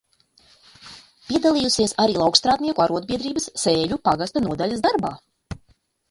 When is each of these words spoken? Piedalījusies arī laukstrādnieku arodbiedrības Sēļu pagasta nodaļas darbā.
Piedalījusies 1.25 1.91
arī 2.05 2.15
laukstrādnieku 2.21 2.83
arodbiedrības 2.85 3.45
Sēļu 3.65 3.99
pagasta 4.09 4.43
nodaļas 4.47 4.83
darbā. 4.87 5.13